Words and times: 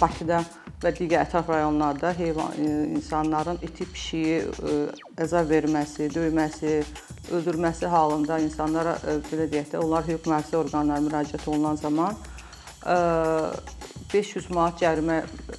Bakıda 0.00 0.42
və 0.82 0.92
digər 0.92 1.24
ətraf 1.24 1.48
rayonlarda 1.48 2.12
heyvan 2.18 2.56
insanların 2.98 3.58
iti 3.64 3.86
pişiyi 3.88 4.42
əzab 5.24 5.48
verməsi, 5.48 6.10
döyməsi, 6.12 6.82
öldürməsi 7.32 7.88
halında 7.88 8.38
insanlara 8.44 8.98
belə 9.30 9.48
deyək 9.52 9.72
də, 9.72 9.80
onlar 9.80 10.04
hüquq 10.04 10.28
mühafizə 10.28 10.60
orqanlarına 10.60 11.06
müraciət 11.08 11.48
olunan 11.48 11.80
zaman 11.80 12.18
500 14.12 14.50
manat 14.54 14.78
cərimə 14.82 15.16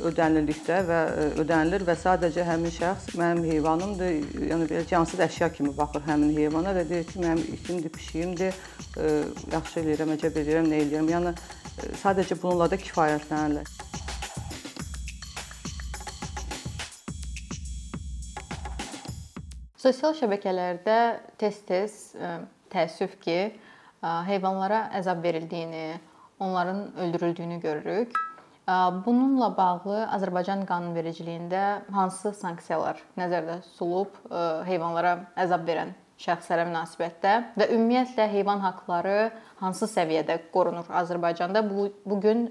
ödənildikdə 0.08 0.78
və 0.88 1.00
ödənilir 1.42 1.84
və 1.90 1.98
sadəcə 2.00 2.46
həmin 2.48 2.72
şəxs 2.78 3.18
mənim 3.20 3.44
heyvanımdır, 3.50 4.14
yəni 4.52 4.70
belə 4.70 4.86
cansız 4.88 5.26
əşya 5.28 5.50
kimi 5.58 5.74
baxır 5.78 6.06
həmin 6.08 6.32
heyvana 6.38 6.72
və 6.78 6.86
deyir 6.88 7.10
ki, 7.10 7.20
mənim 7.26 7.44
itimdir, 7.58 7.92
pişiyimdir, 7.98 8.62
yaxşı 9.52 9.82
eləyirəm, 9.84 10.16
əcəb 10.16 10.40
eləyirəm, 10.44 10.72
nə 10.72 10.80
eləyirəm. 10.86 11.12
Yəni 11.18 11.36
sadəcə 12.06 12.40
bununla 12.42 12.72
da 12.72 12.80
kifayətlənirlər. 12.86 13.77
Sosial 19.78 20.16
şəbəkələrdə 20.18 20.94
tez-tez 21.38 22.16
təəssüf 22.74 23.12
ki, 23.22 23.36
heyvanlara 24.02 24.88
əzab 24.98 25.22
verildiyini, 25.22 26.00
onların 26.42 26.80
öldürüldüyünü 27.04 27.60
görürük. 27.62 28.18
Bununla 29.06 29.52
bağlı 29.58 30.00
Azərbaycan 30.18 30.66
qanunvericiliyində 30.68 31.62
hansı 31.94 32.34
sanksiyalar 32.34 32.98
nəzərdə 33.22 33.62
tutulub 33.70 34.18
heyvanlara 34.68 35.14
əzab 35.46 35.70
verən 35.70 35.94
şəxslərə 36.26 36.66
münasibətdə 36.66 37.34
və 37.62 37.70
ümumiyyətlə 37.76 38.26
heyvan 38.34 38.66
haqqları 38.66 39.30
hansı 39.62 39.86
səviyyədə 39.94 40.40
qorunur 40.54 40.90
Azərbaycanda? 40.90 41.62
Bu 41.70 41.92
bu 42.06 42.22
gün 42.22 42.50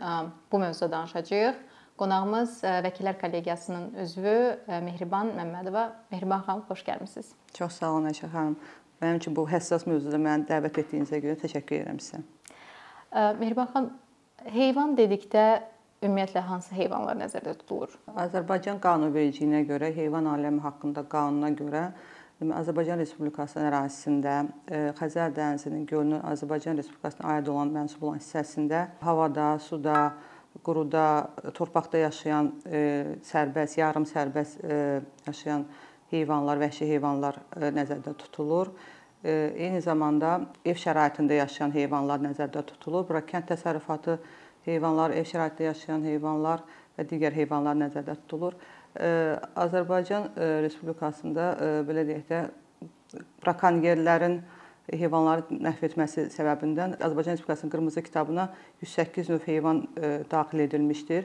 bu 0.53 0.63
mövzuda 0.63 0.93
danışacağıq. 0.93 1.59
Qonağımız 1.97 2.59
Vəkillər 2.85 3.17
Kollegiyasının 3.21 3.95
üzvü 4.03 4.33
Mehriban 4.85 5.31
Məmmədova. 5.39 5.87
Mehriban 6.13 6.43
xanım, 6.45 6.65
xoş 6.69 6.83
gəlmisiniz. 6.85 7.31
Çox 7.57 7.79
sağ 7.81 7.93
olun 7.93 8.11
Ayşə 8.11 8.29
xanım. 8.33 8.57
Mənim 9.01 9.21
üçün 9.23 9.37
bu 9.37 9.47
həssas 9.49 9.87
mövzuda 9.89 10.21
məni 10.21 10.45
dəvət 10.51 10.83
etdiyinizə 10.83 11.23
görə 11.25 11.39
təşəkkür 11.41 11.79
edirəm 11.79 12.03
sizə. 12.05 12.21
Mehriban 13.41 13.71
xanım, 13.73 13.89
heyvan 14.53 14.93
dedikdə 14.99 15.47
ümumiyyətlə 16.05 16.45
hansı 16.51 16.77
heyvanlar 16.77 17.17
nəzərdə 17.23 17.57
tutulur? 17.63 17.97
Azərbaycan 18.13 18.77
qanunvericiliyinə 18.85 19.65
görə, 19.65 19.89
heyvan 19.97 20.29
aləmi 20.37 20.61
haqqında 20.69 21.09
qanuna 21.09 21.55
görə 21.57 21.89
Azərbaycan 22.61 23.01
Respublikasının 23.01 23.71
ərazisində 23.71 24.39
Xəzər 25.01 25.33
dənizinin 25.33 25.87
gölünün 25.89 26.21
Azərbaycan 26.21 26.77
Respublikasına 26.77 27.39
aid 27.39 27.49
olan 27.49 27.73
mənsub 27.73 28.05
olan 28.05 28.21
hissəsində 28.21 28.91
havada, 29.01 29.55
suda, 29.57 30.11
quruda, 30.67 31.31
torpaqda 31.55 32.01
yaşayan 32.09 32.51
e, 32.67 32.81
sərbəst, 33.27 33.79
yarım 33.79 34.07
sərbəst 34.09 34.65
e, 34.67 34.79
yaşayan 35.29 35.63
heyvanlar, 36.11 36.59
vəhşi 36.65 36.89
heyvanlar 36.91 37.39
e, 37.55 37.71
nəzərdə 37.77 38.15
tutulur. 38.25 38.73
Eyni 39.27 39.81
zamanda 39.83 40.37
ev 40.69 40.77
şəraitində 40.79 41.39
yaşayan 41.41 41.73
heyvanlar 41.75 42.21
nəzərdə 42.23 42.61
tutulur. 42.69 43.07
Bura 43.09 43.23
kənd 43.27 43.49
təsərrüfatı 43.49 44.19
heyvanlar, 44.67 45.15
ev 45.19 45.27
şəraitində 45.27 45.71
yaşayan 45.73 46.05
heyvanlar 46.07 46.63
və 46.95 47.07
digər 47.11 47.35
heyvanlar 47.35 47.79
nəzərdə 47.81 48.15
tutulur. 48.21 48.55
Azərbaycan 49.65 50.29
Respublikasında 50.63 51.49
belə 51.89 52.05
deyək 52.07 52.29
də 52.31 52.45
brakonyerlərin 53.43 54.39
heyvanları 54.93 55.59
məhv 55.63 55.85
etməsi 55.89 56.27
səbəbindən 56.35 56.97
Azərbaycan 57.01 57.35
Respublikasının 57.35 57.73
qırmızı 57.73 58.03
kitabına 58.07 58.49
108 58.83 59.29
növ 59.29 59.47
heyvan 59.47 59.83
e, 59.97 60.23
daxil 60.31 60.59
edilmişdir. 60.59 61.25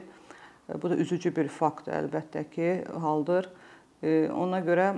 E, 0.68 0.82
bu 0.82 0.90
da 0.90 0.96
üzücü 0.96 1.34
bir 1.36 1.48
faktdır 1.48 1.94
əlbəttə 2.00 2.44
ki, 2.50 2.70
haldır. 3.00 3.50
E, 4.02 4.28
ona 4.34 4.60
görə 4.66 4.88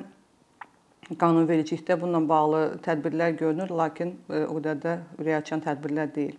qanunvericilikdə 1.21 1.99
bununla 2.01 2.29
bağlı 2.29 2.63
tədbirlər 2.87 3.37
görünür, 3.37 3.71
lakin 3.71 4.17
o 4.31 4.57
qədər 4.57 4.81
də 4.81 4.97
ürəkaçan 5.21 5.61
tədbirlər 5.67 6.15
deyil. 6.15 6.39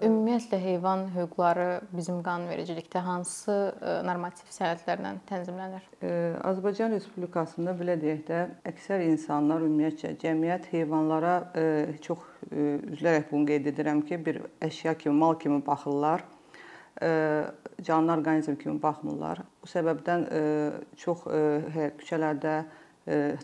Ümumiyyətlə 0.00 0.56
heyvan 0.56 1.02
hüquqları 1.12 1.66
bizim 1.92 2.22
qanunvericilikdə 2.24 3.02
hansı 3.04 3.52
e, 3.52 3.92
normativ 4.06 4.48
sənədlərlə 4.54 5.10
tənzimlənir? 5.28 5.84
E, 6.00 6.12
Azərbaycan 6.48 6.94
Respublikasında 6.96 7.74
belə 7.76 7.98
deyək 8.00 8.22
də, 8.30 8.38
əksər 8.72 9.04
insanlar 9.04 9.60
ümumiyyətcə 9.66 10.14
cəmiyyət 10.22 10.70
heyvanlara 10.72 11.34
e, 11.52 11.66
çox 12.02 12.24
üzülərək 12.48 13.28
bunu 13.30 13.50
qeyd 13.52 13.68
edirəm 13.74 14.02
ki, 14.08 14.18
bir 14.24 14.40
əşya 14.64 14.96
kimi, 14.98 15.14
mal 15.20 15.36
kimi 15.38 15.60
baxırlar. 15.66 16.24
Canlı 17.82 18.12
orqanizm 18.12 18.56
kimi 18.60 18.76
baxmırlar. 18.82 19.40
Bu 19.62 19.68
səbəbdən 19.70 20.26
çox 21.00 21.22
hə, 21.26 21.86
küçələrdə 21.98 22.52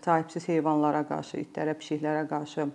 sahibsiz 0.02 0.44
heyvanlara 0.50 1.00
qarşı, 1.08 1.40
itlərə, 1.46 1.74
pişiklərə 1.80 2.26
qarşı 2.28 2.68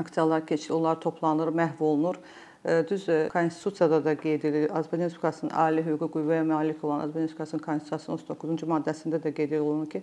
aksiyalar 0.00 0.46
keçirilir, 0.46 0.78
onlar 0.80 1.00
toplanır, 1.00 1.48
məhv 1.48 1.80
olunur. 1.80 2.20
Düz 2.66 3.06
konstitusiyada 3.32 4.00
da 4.04 4.16
qeyd 4.18 4.42
edilir. 4.48 4.70
Azərbaycan 4.74 5.06
Respublikasının 5.06 5.52
ali 5.54 5.84
hüquqi 5.86 6.08
qüvvəyə 6.16 6.46
malik 6.48 6.80
olan 6.84 7.04
Azərbaycan 7.04 7.28
Respublikasının 7.28 7.62
konstitusiyasının 7.62 8.16
39-cu 8.24 8.68
maddəsində 8.72 9.20
də 9.22 9.30
qeyd 9.36 9.54
olunur 9.60 9.86
ki, 9.92 10.00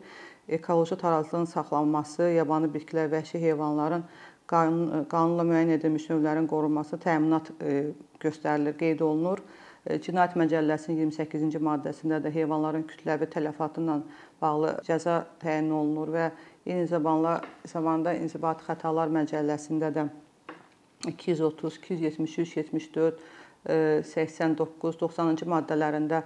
ekoloji 0.47 0.95
tarazlığın 1.01 1.49
saxlanması, 1.51 2.29
yabanı 2.37 2.69
bitkilər, 2.71 3.11
vəhşi 3.11 3.41
heyvanların 3.43 4.05
qanun, 4.47 5.03
qanunla 5.11 5.43
müəyyən 5.49 5.75
edilmiş 5.75 6.07
növlərin 6.13 6.47
qorunması 6.47 7.01
təminat 7.03 7.51
göstərilir, 8.23 8.79
qeyd 8.79 9.03
olunur. 9.03 9.43
Cinayət 9.83 10.37
Məcəlləsinin 10.39 11.09
28-ci 11.11 11.59
maddəsində 11.59 12.21
də 12.23 12.31
heyvanların 12.31 12.85
kütləvi 12.87 13.27
tələfatı 13.27 13.83
ilə 13.83 13.97
bağlı 14.39 14.77
cəza 14.87 15.25
təyin 15.43 15.67
olunur 15.75 16.13
və 16.15 16.29
eyni 16.65 16.87
zamanda 16.87 17.41
zamanda 17.65 18.13
İnzibati 18.15 18.63
Xətalar 18.67 19.11
Məcəlləsində 19.11 19.89
də 19.93 20.07
230, 21.09 21.77
273, 21.77 22.55
74, 22.57 23.19
89, 24.07 24.95
90-cı 25.01 25.47
maddələrində 25.51 26.23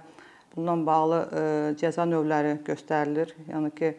bununla 0.54 0.86
bağlı 0.86 1.18
e, 1.18 1.42
cəza 1.78 2.06
növləri 2.06 2.56
göstərilir. 2.66 3.34
Yəni 3.50 3.72
ki, 3.78 3.90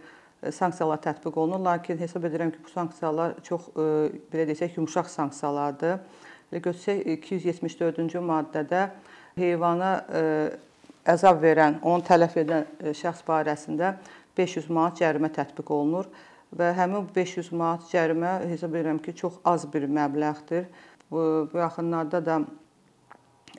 e, 0.43 0.51
sanksiyalar 0.55 1.01
tətbiq 1.03 1.35
olunur, 1.39 1.61
lakin 1.67 1.99
hesab 1.99 2.25
edirəm 2.27 2.53
ki, 2.55 2.63
bu 2.63 2.71
sanksiyalar 2.71 3.35
çox 3.43 3.67
e, 3.75 3.89
belə 4.31 4.47
desək 4.49 4.79
yumşaq 4.79 5.11
sanksiyalardır. 5.11 5.99
Elə 6.49 6.63
götürsək 6.65 7.03
274-cü 7.27 8.23
maddədə 8.25 8.87
heyvana 9.37 9.91
əzab 11.07 11.43
verən, 11.43 11.77
onu 11.85 12.01
tələf 12.07 12.33
edən 12.41 12.65
şəxs 12.97 13.21
barəsində 13.27 13.93
500 14.39 14.71
manat 14.73 14.97
cərimə 14.97 15.29
tətbiq 15.35 15.69
olunur 15.75 16.09
və 16.57 16.71
həmin 16.77 17.07
500 17.15 17.51
manat 17.53 17.85
cərimə 17.91 18.39
hesab 18.49 18.75
edirəm 18.75 19.01
ki, 19.03 19.13
çox 19.15 19.37
az 19.45 19.67
bir 19.73 19.85
məbləğdir. 19.89 20.65
Bu, 21.11 21.21
yaxınlarda 21.57 22.21
da 22.25 22.39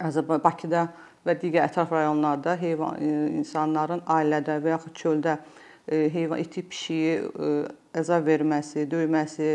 Azərbaycan 0.01 0.45
Bakıda 0.45 0.85
və 1.27 1.37
digər 1.41 1.67
ətraf 1.67 1.93
rayonlarda 1.93 2.57
heyvan 2.61 3.01
e, 3.03 3.11
insanların 3.41 4.03
ailədə 4.09 4.61
və 4.63 4.75
yaxud 4.75 4.95
çöldə 4.97 5.37
e, 5.87 6.09
heyvan 6.15 6.41
iti 6.41 6.63
pişiyi 6.63 7.17
e, 7.21 7.51
əzab 8.01 8.27
verməsi, 8.29 8.87
döyməsi, 8.91 9.51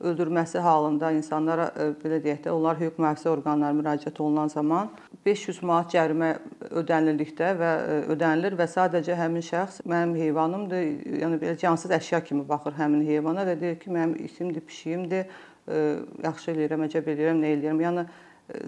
öldürməsi 0.00 0.58
halında 0.58 1.10
insanlara 1.16 1.70
e, 1.72 1.88
belə 2.02 2.18
deyək 2.24 2.42
də, 2.44 2.52
onlar 2.52 2.76
hüquq 2.80 2.98
mühafizə 3.00 3.30
orqanlarına 3.32 3.78
müraciət 3.80 4.20
olunan 4.20 4.50
zaman 4.52 4.90
500 5.24 5.62
manat 5.64 5.94
cərimə 5.94 6.28
ödənildikdə 6.82 7.52
və 7.60 7.70
e, 7.78 7.96
ödənilir 8.12 8.58
və 8.58 8.68
sadəcə 8.68 9.16
həmin 9.16 9.44
şəxs 9.46 9.80
mənim 9.88 10.12
heyvanımdır, 10.20 10.84
yəni 11.22 11.40
belə 11.40 11.56
cansız 11.62 11.96
əşya 11.96 12.22
kimi 12.28 12.44
baxır 12.48 12.76
həmin 12.76 13.06
heyvana 13.08 13.46
və 13.48 13.56
deyir 13.60 13.80
ki, 13.80 13.90
mənim 13.96 14.14
itimdir, 14.28 14.66
pişiyimdir, 14.68 15.32
e, 15.64 15.82
yaxşı 16.28 16.52
eləyirəm, 16.52 16.86
əcəb 16.90 17.10
eləyirəm, 17.14 17.40
nə 17.40 17.56
eləyirəm. 17.56 17.82
Yəni 17.86 18.06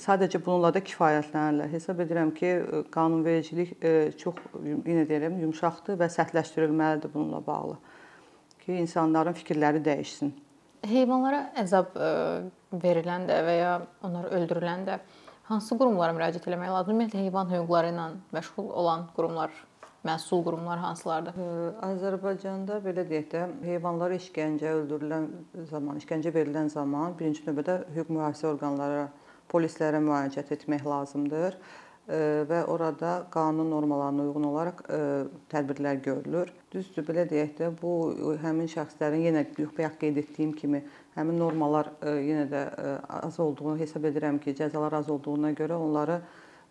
sadəcə 0.01 0.41
bununla 0.43 0.73
da 0.75 0.81
kifayətlənirlər. 0.83 1.69
Hesab 1.77 2.01
edirəm 2.03 2.33
ki, 2.35 2.57
qanunvericilik 2.91 3.77
çox 4.19 4.41
yenə 4.65 5.05
deyirəm, 5.07 5.39
yumşaqdır 5.45 6.01
və 6.01 6.09
sərtləşdirilməlidir 6.17 7.13
bununla 7.13 7.45
bağlı 7.47 7.77
ki, 8.65 8.81
insanların 8.83 9.37
fikirləri 9.39 9.85
dəyişsin. 9.85 10.35
Heyvanlara 10.87 11.49
əzab 11.59 11.97
e, 11.99 12.11
veriləndə 12.83 13.39
və 13.47 13.55
ya 13.59 13.73
onlar 14.07 14.29
öldürüləndə 14.37 14.99
hansı 15.49 15.79
qurumlara 15.79 16.15
müraciət 16.15 16.47
etmək 16.47 16.71
lazımdır? 16.71 16.95
Ümumiyyətlə 16.95 17.25
heyvan 17.25 17.51
hüquqları 17.51 17.91
ilə 17.95 18.05
məşğul 18.37 18.69
olan 18.83 19.07
qurumlar, 19.17 19.51
məsul 20.07 20.45
qurumlar 20.47 20.79
hansılardır? 20.85 21.41
Azərbaycanda 21.89 22.79
belə 22.85 23.07
deyək 23.09 23.27
də, 23.33 23.43
heyvanlara 23.65 24.21
işgəncə 24.21 24.77
öldürülən 24.83 25.27
zaman, 25.73 25.99
işgəncə 26.03 26.35
verilən 26.37 26.71
zaman 26.71 27.19
birinci 27.19 27.43
növbədə 27.49 27.81
hüquq 27.97 28.15
mühafizə 28.15 28.53
orqanları, 28.53 29.09
polislərə 29.51 30.03
müraciət 30.05 30.55
etmək 30.59 30.87
lazımdır 30.87 31.59
və 32.09 32.63
orada 32.73 33.27
qanun 33.31 33.69
normalarına 33.71 34.25
uyğun 34.31 34.47
olaraq 34.49 34.83
tədbirlər 35.53 36.01
görülür. 36.05 36.53
Düzdür, 36.73 37.05
belə 37.05 37.27
deyək 37.29 37.55
də, 37.59 37.71
bu 37.83 37.93
həmin 38.43 38.69
şəxslərin 38.73 39.27
yenə 39.29 39.45
bayaq 39.77 39.99
qeyd 40.01 40.23
etdiyim 40.25 40.55
kimi 40.57 40.83
həmin 41.19 41.37
normalar 41.37 41.93
yenə 42.03 42.49
də 42.49 42.65
az 43.21 43.41
olduğunu 43.41 43.77
hesab 43.81 44.09
edirəm 44.09 44.41
ki, 44.41 44.57
cəzalar 44.57 44.97
az 45.03 45.11
olduğuna 45.13 45.53
görə 45.59 45.77
onları 45.77 46.21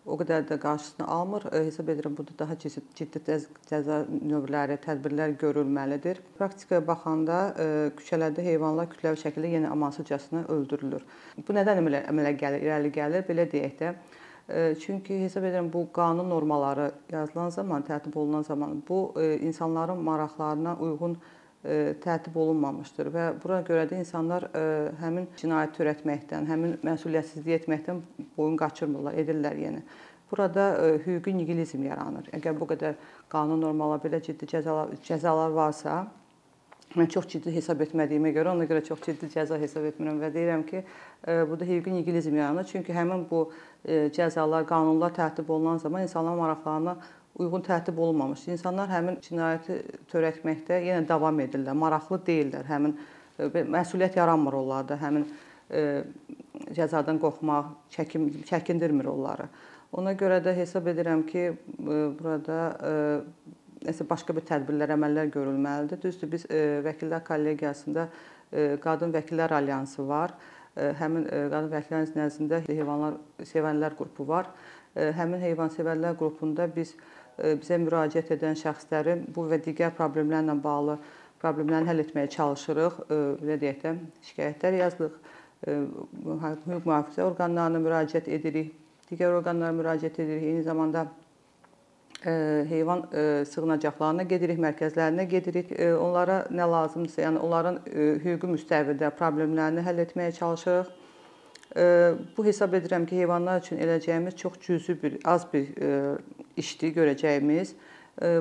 o 0.08 0.16
qədər 0.16 0.46
də 0.48 0.56
qarşısını 0.62 1.06
almır. 1.06 1.46
Hesab 1.52 1.88
edirəm 1.92 2.14
burada 2.16 2.34
daha 2.38 2.58
ciddi, 2.58 2.82
ciddi 2.96 3.38
cəza 3.68 3.98
növləri, 4.08 4.78
tədbirlər 4.82 5.34
görülməlidir. 5.38 6.22
Praktikaya 6.38 6.80
baxanda 6.86 7.40
küçələrdə 7.98 8.42
heyvanlar 8.46 8.88
kütləvi 8.94 9.20
şəkildə 9.22 9.50
yenə 9.58 9.74
amansızcasına 9.74 10.46
öldürülür. 10.54 11.04
Bu 11.44 11.54
nədən 11.54 11.82
əmələ, 11.82 12.06
əmələ 12.08 12.32
gəlir, 12.40 12.64
irəli 12.70 12.94
gəlir? 12.94 13.26
Belə 13.28 13.44
deyək 13.52 13.76
də, 13.82 13.92
Çünki 14.80 15.18
hesab 15.22 15.44
edirəm 15.44 15.72
bu 15.72 15.82
qanun 15.92 16.30
normaları 16.30 16.90
yazılan 17.12 17.50
zaman, 17.52 17.82
tərtib 17.84 18.14
olunan 18.16 18.42
zaman 18.42 18.82
bu 18.88 19.12
insanların 19.20 19.98
maraqlarına 20.04 20.76
uyğun 20.80 21.16
tərtib 22.04 22.36
olunmamışdır 22.38 23.10
və 23.12 23.24
buna 23.42 23.58
görə 23.66 23.84
də 23.90 23.98
insanlar 24.00 24.46
həmin 25.02 25.26
cinayət 25.36 25.74
törətməkdən, 25.76 26.46
həmin 26.48 26.78
məsuliyyətsizlik 26.86 27.64
etməkdən 27.64 28.00
boyun 28.38 28.56
qaçırmırlar, 28.56 29.18
edirlər 29.20 29.58
yenə. 29.66 29.82
Burada 30.30 30.70
hüquqi 31.04 31.34
nihilizm 31.36 31.84
yaranır. 31.88 32.30
Əgər 32.36 32.56
bu 32.56 32.68
qədər 32.72 32.96
qanun 33.32 33.60
normalar, 33.60 34.00
belə 34.00 34.22
ciddi 34.24 34.48
cəzalar, 34.48 34.94
cəzalar 35.04 35.52
varsa, 35.56 36.06
mən 36.96 37.10
çox 37.12 37.26
ciddi 37.34 37.52
hesab 37.52 37.82
etmədiyimə 37.84 38.32
görə 38.32 38.54
ona 38.54 38.64
görə 38.68 38.80
çox 38.86 39.02
ciddi 39.04 39.28
cəza 39.34 39.58
hesab 39.60 39.84
etmirəm 39.90 40.22
və 40.22 40.32
deyirəm 40.32 40.64
ki, 40.68 40.82
burada 41.26 41.66
hüquqi 41.68 41.92
nihilizm 41.92 42.36
yaranır. 42.36 42.64
Çünki 42.70 42.94
həmin 42.96 43.26
bu 43.28 43.50
cəzalar, 44.16 44.64
qanunlar 44.68 45.12
tərtib 45.16 45.50
olunan 45.52 45.76
zaman 45.82 46.06
insanların 46.06 46.40
maraqlarına 46.40 46.96
uyğun 47.38 47.62
tərtib 47.62 47.98
olunmamış. 47.98 48.46
İnsanlar 48.54 48.90
həmin 48.90 49.18
cinayəti 49.22 49.78
törətməkdə 50.10 50.80
yenə 50.86 51.06
davam 51.08 51.38
edirlər, 51.42 51.76
maraqlı 51.78 52.18
deyillər. 52.26 52.66
Həmin 52.68 52.96
e, 53.38 53.48
məsuliyyət 53.76 54.18
yaranmır 54.18 54.58
onlarda, 54.58 54.98
həmin 54.98 55.26
e, 55.70 55.84
cəzadan 56.76 57.20
qorxmaq, 57.22 57.70
çəkin 57.94 58.30
çəkindirmir 58.48 59.10
onları. 59.12 59.48
Ona 59.98 60.12
görə 60.18 60.40
də 60.44 60.54
hesab 60.56 60.90
edirəm 60.90 61.24
ki, 61.28 61.44
e, 61.52 62.00
burada 62.18 62.58
nəsə 63.86 64.06
başqa 64.08 64.34
bir 64.36 64.46
tədbirlər, 64.48 64.94
əməllər 64.96 65.30
görülməlidir. 65.34 66.00
Düzdür, 66.02 66.30
biz 66.32 66.46
vəkillər 66.86 67.22
kollegiyasında 67.26 68.08
qadın 68.82 69.12
vəkillər 69.14 69.54
alyansı 69.58 70.06
var. 70.08 70.34
Həmin 70.78 71.26
qadın 71.28 71.70
vəkillərin 71.72 72.18
nəzdində 72.18 72.62
heyvanlar 72.68 73.18
sevənlər 73.46 73.96
qrupu 73.98 74.26
var. 74.28 74.50
Həmin 74.94 75.42
heyvansevərlər 75.42 76.16
qrupunda 76.18 76.66
biz 76.74 76.94
bizə 77.38 77.78
müraciət 77.78 78.32
edən 78.34 78.56
şəxslərin 78.58 79.26
bu 79.34 79.46
və 79.50 79.60
digər 79.62 79.92
problemlərlə 79.94 80.56
bağlı 80.62 80.98
problemlərini 81.38 81.90
həll 81.90 82.02
etməyə 82.02 82.30
çalışırıq. 82.34 82.96
Belə 83.42 83.58
deyək 83.62 83.78
də, 83.84 83.94
şikayətlər 84.30 84.78
yazırıq. 84.82 85.20
Hüquq 85.68 86.86
mühafizə 86.86 87.24
orqanlarına 87.26 87.82
müraciət 87.82 88.28
edirik, 88.30 88.72
digər 89.10 89.34
orqanlara 89.38 89.74
müraciət 89.74 90.20
edirik. 90.22 90.44
Eyni 90.50 90.62
zamanda 90.66 91.06
heyvan 92.22 93.04
sığınacaqlarına 93.46 94.24
gedirik, 94.26 94.58
mərkəzlərinə 94.58 95.26
gedirik. 95.30 95.70
Onlara 96.02 96.40
nə 96.50 96.66
lazımdırsa, 96.70 97.22
yəni 97.22 97.42
onların 97.46 97.78
hüquqi 98.24 98.50
müstəvidə 98.54 99.12
problemlərini 99.18 99.84
həll 99.86 100.02
etməyə 100.02 100.32
çalışırıq. 100.38 100.90
Bu 102.36 102.44
hesab 102.46 102.74
edirəm 102.74 103.06
ki, 103.06 103.20
heyvanlar 103.20 103.60
üçün 103.62 103.78
eləcəyimiz 103.84 104.36
çox 104.36 104.58
cüzi 104.64 104.96
bir, 105.02 105.18
az 105.24 105.46
bir 105.52 105.68
işdir 106.56 106.94
görəcəyimiz. 106.96 107.74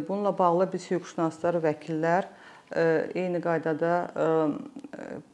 Bununla 0.07 0.33
bağlı 0.37 0.69
biz 0.73 0.89
hüquqşünaslar, 0.89 1.59
vəkillər 1.61 2.25
eyni 3.13 3.41
qaydada 3.43 4.09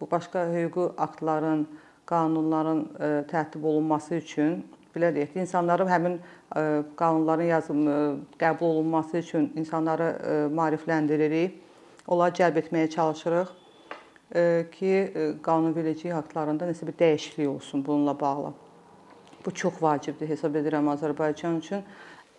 bu 0.01 0.12
başqa 0.12 0.50
hüquqi 0.51 0.89
aktların, 0.98 1.68
qanunların 2.06 2.81
tərtib 3.31 3.63
olunması 3.63 4.16
üçün 4.16 4.66
belə 4.95 5.10
deyək, 5.16 5.36
insanların 5.42 5.90
həmin 5.90 6.19
qanunların 7.00 7.50
yazımı, 7.50 7.98
qəbul 8.40 8.68
olunması 8.75 9.18
üçün 9.18 9.51
insanları 9.56 10.10
maarifləndiririk. 10.54 11.60
Onları 12.07 12.36
cəlb 12.40 12.57
etməyə 12.62 12.90
çalışırıq 12.94 13.54
ki, 14.74 14.94
qanunvericilik 15.45 16.16
aktlarında 16.18 16.68
nəsə 16.69 16.88
bir 16.88 16.98
dəyişiklik 17.00 17.48
olsun 17.48 17.86
bununla 17.86 18.19
bağlı. 18.19 18.54
Bu 19.45 19.51
çox 19.51 19.81
vacibdir 19.81 20.30
hesab 20.30 20.56
edirəm 20.56 20.88
Azərbaycan 20.94 21.57
üçün. 21.60 21.81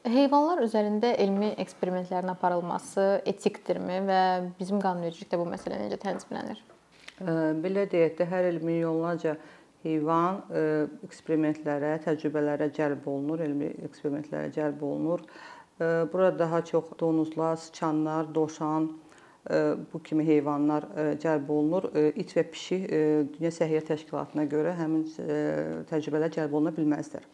Heyvanlar 0.05 0.61
üzərində 0.67 1.15
elmi 1.17 1.55
eksperimentlərin 1.63 2.29
aparılması 2.35 3.23
etikdirmi 3.25 4.03
və 4.05 4.21
bizim 4.59 4.81
qanunvericilikdə 4.85 5.39
bu 5.41 5.47
məsələ 5.49 5.81
necə 5.81 5.97
tənzimlənir? 6.03 6.61
Belə 7.65 7.87
deyək 7.89 8.19
də, 8.19 8.27
hər 8.29 8.51
il 8.51 8.59
milyonlarca 8.65 9.37
heyvan 9.85 10.41
eksperimentlərə, 11.05 11.99
təcrübələrə 12.07 12.71
cəlb 12.75 13.07
olunur, 13.07 13.45
elmi 13.45 13.71
eksperimentlərə 13.85 14.51
cəlb 14.57 14.83
olunur. 14.83 15.23
Burada 15.79 16.39
daha 16.39 16.65
çox 16.65 16.93
donuzlar, 17.01 17.57
sıçanlar, 17.57 18.35
dovşan, 18.35 18.91
bu 19.93 20.03
kimi 20.03 20.25
heyvanlar 20.27 20.87
cəlb 21.21 21.49
olunur. 21.53 21.91
İt 22.17 22.33
və 22.37 22.45
pişik 22.51 22.87
Dünya 23.35 23.51
Səhiyyə 23.53 23.83
Təşkilatına 23.91 24.47
görə 24.49 24.73
həmin 24.79 25.05
təcrübələr 25.91 26.33
cəlb 26.33 26.55
oluna 26.57 26.73
bilməzlər. 26.73 27.27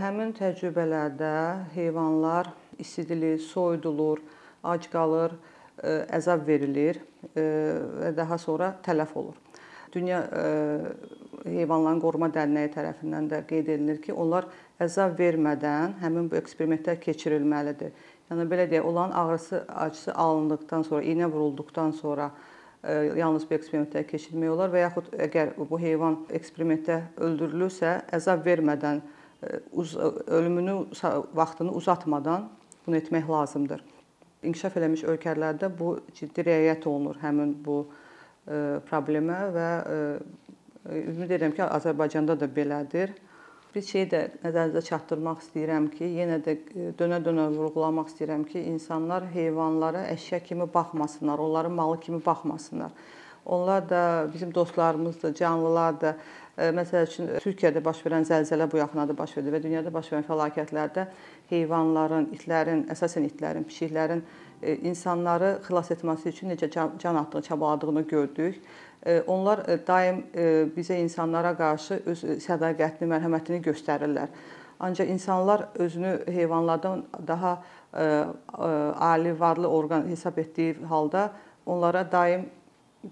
Həmin 0.00 0.32
təcrübələrdə 0.38 1.34
heyvanlar 1.74 2.52
isidilir, 2.78 3.40
soyudulur, 3.42 4.22
ac 4.64 4.86
qalır, 4.92 5.34
əzab 6.16 6.46
verilir 6.46 7.02
və 7.34 8.14
daha 8.16 8.38
sonra 8.38 8.70
tələf 8.86 9.12
olur. 9.18 9.34
Dünya 9.92 10.22
Heyvanların 11.46 12.00
Qoruma 12.02 12.28
Dərnəyi 12.32 12.70
tərəfindən 12.74 13.30
də 13.30 13.40
qeyd 13.48 13.70
edilir 13.74 14.00
ki, 14.02 14.12
onlar 14.12 14.48
əzab 14.82 15.16
vermədən 15.20 15.96
həmin 16.02 16.28
bu 16.30 16.38
eksperimentlər 16.40 16.98
keçirilməlidir. 17.02 17.94
Yəni 18.30 18.46
belə 18.50 18.66
deyək, 18.70 18.84
onların 18.84 19.14
ağrısı, 19.20 19.62
acısı 19.68 20.14
alındıqdan 20.14 20.82
sonra, 20.82 21.02
iynə 21.06 21.28
vurulduqdan 21.32 21.90
sonra 21.94 22.30
e, 22.82 22.94
yalnız 23.20 23.46
bu 23.50 23.54
eksperimentlər 23.54 24.06
keçirmək 24.10 24.50
olar 24.50 24.72
və 24.72 24.82
yaxud 24.82 25.12
əgər 25.28 25.52
bu 25.58 25.78
heyvan 25.78 26.18
eksperimentdə 26.34 27.00
öldürülürsə, 27.16 28.00
əzab 28.18 28.42
vermədən, 28.46 29.02
e, 29.42 29.60
ölümünü 30.26 30.78
vaxtını 31.34 31.76
uzatmadan 31.78 32.48
bunu 32.86 32.98
etmək 32.98 33.30
lazımdır. 33.30 33.84
İnkişaf 34.42 34.76
eləmiş 34.78 35.06
ölkələrdə 35.10 35.70
bu 35.78 35.96
ciddi 36.14 36.44
riayət 36.50 36.86
olunur 36.90 37.16
həmin 37.22 37.54
bu 37.64 37.84
e, 37.86 38.82
problemə 38.90 39.38
və 39.54 39.70
ümid 40.90 41.30
edirəm 41.30 41.54
ki, 41.56 41.64
Azərbaycanda 41.66 42.38
da 42.40 42.48
belədir 42.58 43.14
bir 43.76 43.84
şey 43.84 44.06
də 44.08 44.20
nəzərinizə 44.40 44.82
çatdırmaq 44.86 45.42
istəyirəm 45.44 45.90
ki, 45.92 46.08
yenə 46.16 46.38
də 46.44 46.54
e, 46.56 46.86
dönə-dönə 46.96 47.50
vurğulamaq 47.52 48.08
istəyirəm 48.12 48.46
ki, 48.48 48.62
insanlar 48.72 49.26
heyvanlara 49.34 50.06
əşya 50.14 50.40
kimi 50.46 50.68
baxmasınlar, 50.74 51.42
onların 51.44 51.72
malı 51.76 52.00
kimi 52.00 52.24
baxmasınlar. 52.26 52.94
Onlar 53.46 53.88
da 53.90 54.26
bizim 54.34 54.54
dostlarımızdır, 54.54 55.34
canlılardır. 55.34 56.16
E, 56.56 56.70
məsəl 56.78 57.04
üçün 57.04 57.28
Türkiyədə 57.44 57.84
baş 57.84 58.00
verən 58.06 58.24
zəlzələ 58.26 58.70
bu 58.72 58.80
yaxınlarda 58.80 59.18
baş 59.18 59.36
verdi 59.36 59.52
və 59.52 59.62
dünyada 59.62 59.92
baş 59.92 60.08
verən 60.14 60.24
fəlakətlərdə 60.30 61.06
heyvanların, 61.52 62.30
itlərin, 62.32 62.86
əsasən 62.96 63.28
itlərin, 63.28 63.68
pişiklərin 63.68 64.24
e, 64.62 64.78
insanları 64.88 65.58
xilas 65.68 65.92
etməsi 65.92 66.32
üçün 66.32 66.54
necə 66.54 66.72
can 66.72 67.20
atdığını, 67.20 67.42
çabaladığını 67.50 68.06
gördük. 68.08 68.60
Onlar 69.26 69.62
e, 69.68 69.78
daim 69.86 70.24
e, 70.34 70.66
bizə 70.74 70.98
insanlara 70.98 71.52
qarşı 71.58 72.00
öz 72.10 72.22
sədaqətini, 72.42 73.06
mərhəmətini 73.12 73.60
göstərirlər. 73.62 74.32
Ancaq 74.82 75.08
insanlar 75.08 75.68
özünü 75.74 76.18
heyvanlardan 76.26 77.04
daha 77.28 77.52
e, 77.94 78.06
ali 79.08 79.40
varlı 79.40 79.68
orqan 79.68 80.08
hesab 80.08 80.38
etdiyi 80.38 80.74
halda 80.88 81.30
onlara 81.66 82.02
daim 82.12 82.48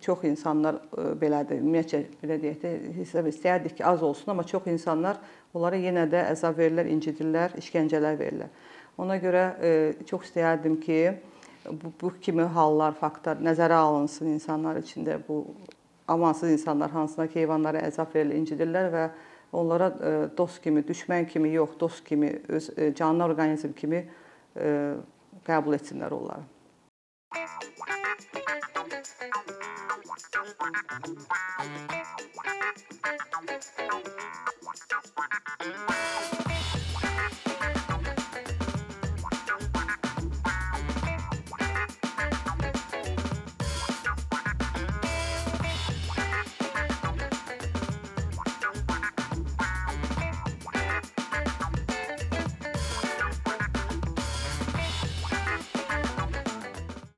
çox 0.00 0.24
insanlar 0.26 0.80
belədir. 1.20 1.60
Ümumiyyətcə 1.62 2.00
belə 2.22 2.40
deyək 2.42 2.58
də 2.64 2.72
hesab 2.96 3.28
istəyərdik 3.30 3.76
ki, 3.78 3.84
az 3.86 4.02
olsun, 4.02 4.32
amma 4.32 4.42
çox 4.42 4.66
insanlar 4.72 5.20
onlara 5.54 5.78
yenə 5.78 6.08
də 6.10 6.24
əzab 6.32 6.58
verirlər, 6.58 6.90
incidirlər, 6.90 7.54
işgəncələr 7.62 8.18
verirlər. 8.18 8.50
Ona 8.98 9.20
görə 9.22 9.44
çox 10.10 10.26
istəyərdim 10.26 10.80
ki, 10.82 10.98
bu, 11.70 11.92
bu 12.00 12.12
kimi 12.20 12.42
hallar, 12.56 12.98
faktlar 12.98 13.38
nəzərə 13.42 13.78
alınsın 13.78 14.34
insanlar 14.34 14.82
içində 14.82 15.20
bu 15.28 15.44
amansız 16.08 16.50
insanlar 16.50 16.90
hansına 16.90 17.26
ki, 17.26 17.40
heyvanlara 17.40 17.82
əzab 17.88 18.14
verilir, 18.14 18.40
incidirlər 18.42 18.90
və 18.92 19.04
onlara 19.52 19.90
e, 19.90 20.14
dost 20.36 20.62
kimi, 20.62 20.82
düşmən 20.86 21.26
kimi 21.30 21.52
yox, 21.54 21.78
dost 21.80 22.04
kimi, 22.04 22.32
öz 22.48 22.70
e, 22.78 22.94
canlı 22.94 23.24
orqanizm 23.24 23.72
kimi 23.72 24.04
e, 24.56 24.94
qəbul 25.46 25.78
etsinlər 25.78 26.10
onları. 26.14 26.44